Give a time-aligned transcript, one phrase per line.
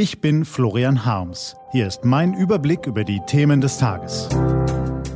[0.00, 1.56] Ich bin Florian Harms.
[1.72, 4.28] Hier ist mein Überblick über die Themen des Tages.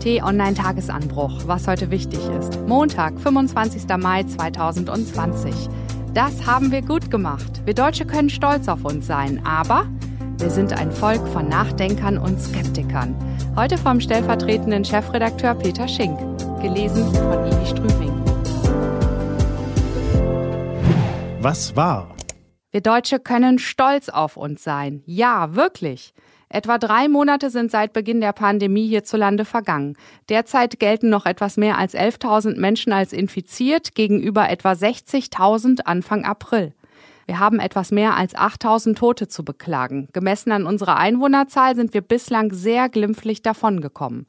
[0.00, 2.58] T-Online-Tagesanbruch, was heute wichtig ist.
[2.66, 3.84] Montag, 25.
[3.96, 5.54] Mai 2020.
[6.14, 7.62] Das haben wir gut gemacht.
[7.64, 9.86] Wir Deutsche können stolz auf uns sein, aber
[10.38, 13.14] wir sind ein Volk von Nachdenkern und Skeptikern.
[13.54, 16.18] Heute vom stellvertretenden Chefredakteur Peter Schink.
[16.60, 18.12] Gelesen von Ivi Strüving.
[21.40, 22.08] Was war?
[22.72, 25.02] Wir Deutsche können stolz auf uns sein.
[25.04, 26.14] Ja, wirklich.
[26.48, 29.94] Etwa drei Monate sind seit Beginn der Pandemie hierzulande vergangen.
[30.30, 36.72] Derzeit gelten noch etwas mehr als 11.000 Menschen als infiziert gegenüber etwa 60.000 Anfang April.
[37.26, 40.08] Wir haben etwas mehr als 8000 Tote zu beklagen.
[40.14, 44.26] Gemessen an unserer Einwohnerzahl sind wir bislang sehr glimpflich davongekommen.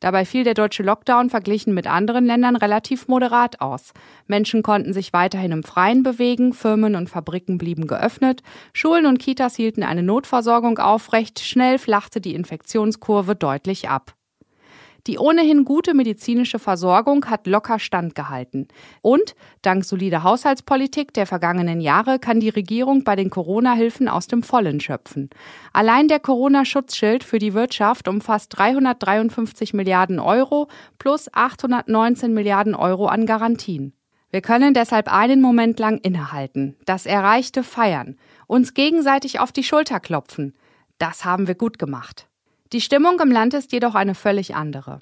[0.00, 3.92] Dabei fiel der deutsche Lockdown verglichen mit anderen Ländern relativ moderat aus.
[4.26, 9.56] Menschen konnten sich weiterhin im Freien bewegen, Firmen und Fabriken blieben geöffnet, Schulen und Kitas
[9.56, 14.14] hielten eine Notversorgung aufrecht, schnell flachte die Infektionskurve deutlich ab.
[15.06, 18.68] Die ohnehin gute medizinische Versorgung hat locker standgehalten.
[19.02, 24.42] Und dank solider Haushaltspolitik der vergangenen Jahre kann die Regierung bei den Corona-Hilfen aus dem
[24.42, 25.28] Vollen schöpfen.
[25.74, 33.26] Allein der Corona-Schutzschild für die Wirtschaft umfasst 353 Milliarden Euro plus 819 Milliarden Euro an
[33.26, 33.92] Garantien.
[34.30, 38.16] Wir können deshalb einen Moment lang innehalten, das Erreichte feiern,
[38.46, 40.54] uns gegenseitig auf die Schulter klopfen.
[40.98, 42.26] Das haben wir gut gemacht.
[42.74, 44.98] Die Stimmung im Land ist jedoch eine völlig andere.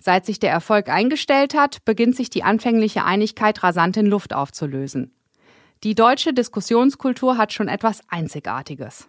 [0.00, 5.14] Seit sich der Erfolg eingestellt hat, beginnt sich die anfängliche Einigkeit rasant in Luft aufzulösen.
[5.84, 9.08] Die deutsche Diskussionskultur hat schon etwas Einzigartiges.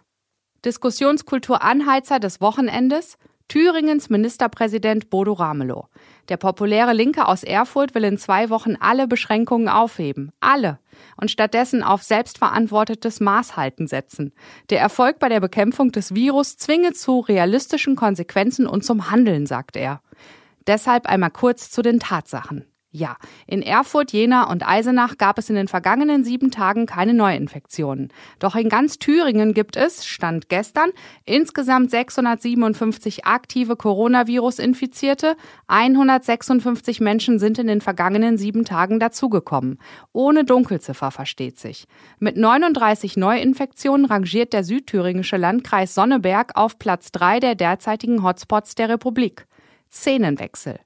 [0.64, 5.88] Diskussionskultur-Anheizer des Wochenendes Thüringens Ministerpräsident Bodo Ramelow.
[6.28, 10.32] Der populäre Linke aus Erfurt will in zwei Wochen alle Beschränkungen aufheben.
[10.40, 10.78] Alle.
[11.16, 14.32] Und stattdessen auf selbstverantwortetes Maßhalten setzen.
[14.70, 19.76] Der Erfolg bei der Bekämpfung des Virus zwinge zu realistischen Konsequenzen und zum Handeln, sagt
[19.76, 20.00] er.
[20.66, 22.64] Deshalb einmal kurz zu den Tatsachen.
[22.96, 23.16] Ja,
[23.48, 28.12] in Erfurt, Jena und Eisenach gab es in den vergangenen sieben Tagen keine Neuinfektionen.
[28.38, 30.90] Doch in ganz Thüringen gibt es, Stand gestern,
[31.24, 35.34] insgesamt 657 aktive Coronavirus-Infizierte.
[35.66, 39.80] 156 Menschen sind in den vergangenen sieben Tagen dazugekommen.
[40.12, 41.88] Ohne Dunkelziffer versteht sich.
[42.20, 48.88] Mit 39 Neuinfektionen rangiert der südthüringische Landkreis Sonneberg auf Platz drei der derzeitigen Hotspots der
[48.88, 49.48] Republik.
[49.90, 50.78] Szenenwechsel.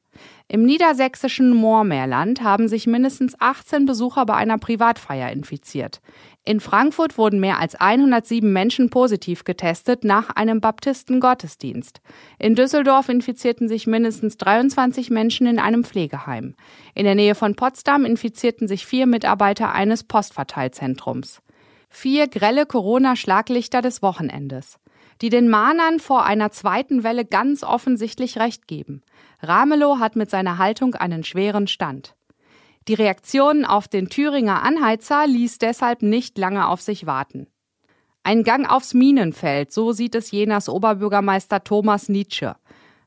[0.50, 6.00] Im niedersächsischen Moormeerland haben sich mindestens 18 Besucher bei einer Privatfeier infiziert.
[6.42, 12.00] In Frankfurt wurden mehr als 107 Menschen positiv getestet nach einem Baptistengottesdienst.
[12.38, 16.54] In Düsseldorf infizierten sich mindestens 23 Menschen in einem Pflegeheim.
[16.94, 21.42] In der Nähe von Potsdam infizierten sich vier Mitarbeiter eines Postverteilzentrums.
[21.90, 24.78] Vier grelle Corona-Schlaglichter des Wochenendes
[25.20, 29.02] die den Mahnern vor einer zweiten Welle ganz offensichtlich recht geben.
[29.42, 32.14] Ramelow hat mit seiner Haltung einen schweren Stand.
[32.88, 37.48] Die Reaktion auf den Thüringer Anheizer ließ deshalb nicht lange auf sich warten.
[38.22, 42.56] Ein Gang aufs Minenfeld, so sieht es Jenas Oberbürgermeister Thomas Nietzsche.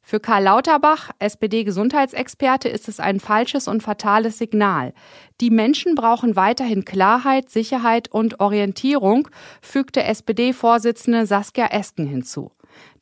[0.02, 4.94] Für Karl Lauterbach, SPD-Gesundheitsexperte, ist es ein falsches und fatales Signal.
[5.40, 9.30] Die Menschen brauchen weiterhin Klarheit, Sicherheit und Orientierung,
[9.62, 12.52] fügte SPD-Vorsitzende Saskia Esken hinzu.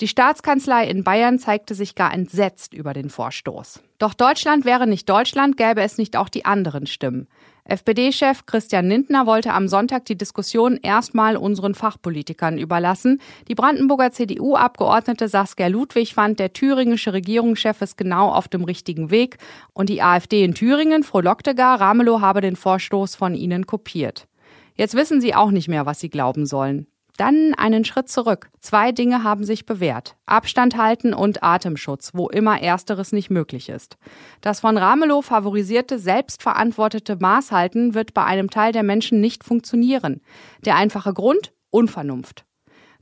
[0.02, 3.82] Die Staatskanzlei in Bayern zeigte sich gar entsetzt über den Vorstoß.
[3.98, 7.28] Doch Deutschland wäre nicht Deutschland, gäbe es nicht auch die anderen Stimmen.
[7.70, 13.22] FPD-Chef Christian Lindner wollte am Sonntag die Diskussion erstmal unseren Fachpolitikern überlassen.
[13.48, 19.38] Die Brandenburger CDU-Abgeordnete Saskia Ludwig fand, der thüringische Regierungschef ist genau auf dem richtigen Weg.
[19.74, 24.28] Und die AfD in Thüringen frohlockte gar, Ramelow habe den Vorstoß von ihnen kopiert.
[24.74, 26.88] Jetzt wissen sie auch nicht mehr, was sie glauben sollen.
[27.20, 28.50] Dann einen Schritt zurück.
[28.62, 30.16] Zwei Dinge haben sich bewährt.
[30.26, 33.98] Abstand halten und Atemschutz, wo immer ersteres nicht möglich ist.
[34.40, 40.22] Das von Ramelow favorisierte selbstverantwortete Maßhalten wird bei einem Teil der Menschen nicht funktionieren.
[40.64, 41.52] Der einfache Grund?
[41.72, 42.46] Unvernunft.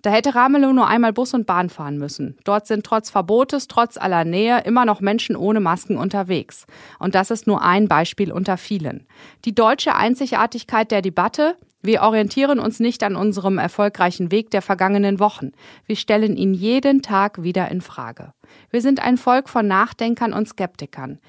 [0.02, 2.38] Da hätte Ramelow nur einmal Bus und Bahn fahren müssen.
[2.44, 6.66] Dort sind trotz Verbotes, trotz aller Nähe immer noch Menschen ohne Masken unterwegs.
[6.98, 9.06] Und das ist nur ein Beispiel unter vielen.
[9.46, 15.20] Die deutsche Einzigartigkeit der Debatte, wir orientieren uns nicht an unserem erfolgreichen Weg der vergangenen
[15.20, 15.52] Wochen.
[15.86, 18.34] Wir stellen ihn jeden Tag wieder in Frage.
[18.70, 21.20] Wir sind ein Volk von Nachdenkern und Skeptikern.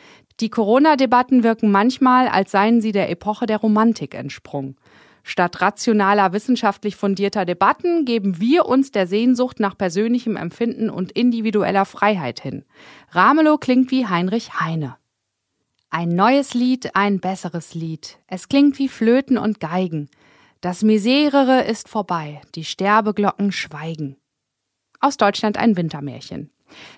[0.41, 4.77] Die Corona-Debatten wirken manchmal, als seien sie der Epoche der Romantik entsprungen.
[5.25, 11.85] Statt rationaler, wissenschaftlich fundierter Debatten geben wir uns der Sehnsucht nach persönlichem Empfinden und individueller
[11.85, 12.65] Freiheit hin.
[13.11, 14.97] Ramelow klingt wie Heinrich Heine.
[15.91, 18.19] Ein neues Lied, ein besseres Lied.
[18.27, 20.09] Es klingt wie Flöten und Geigen.
[20.61, 24.17] Das Miserere ist vorbei, die Sterbeglocken schweigen.
[24.99, 26.51] Aus Deutschland ein Wintermärchen.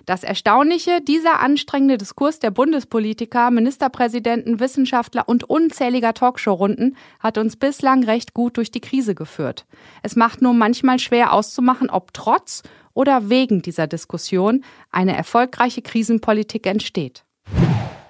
[0.07, 8.03] Das Erstaunliche, dieser anstrengende Diskurs der Bundespolitiker, Ministerpräsidenten, Wissenschaftler und unzähliger Talkshow-Runden hat uns bislang
[8.03, 9.67] recht gut durch die Krise geführt.
[10.01, 12.63] Es macht nur manchmal schwer auszumachen, ob trotz
[12.95, 17.25] oder wegen dieser Diskussion eine erfolgreiche Krisenpolitik entsteht.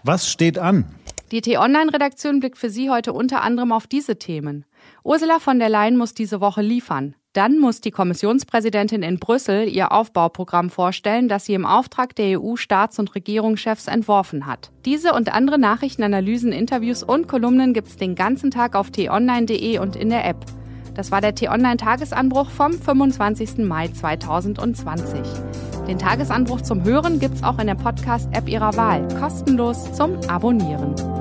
[0.04, 0.96] Was steht an?
[1.32, 4.66] Die T-Online-Redaktion blickt für Sie heute unter anderem auf diese Themen.
[5.04, 7.16] Ursula von der Leyen muss diese Woche liefern.
[7.34, 13.00] Dann muss die Kommissionspräsidentin in Brüssel ihr Aufbauprogramm vorstellen, das sie im Auftrag der EU-Staats-
[13.00, 14.72] und Regierungschefs entworfen hat.
[14.84, 19.96] Diese und andere Nachrichten, Analysen, Interviews und Kolumnen gibt's den ganzen Tag auf t-online.de und
[19.96, 20.46] in der App.
[20.94, 23.60] Das war der T-Online-Tagesanbruch vom 25.
[23.60, 25.22] Mai 2020.
[25.88, 31.21] Den Tagesanbruch zum Hören gibt's auch in der Podcast-App Ihrer Wahl, kostenlos zum Abonnieren.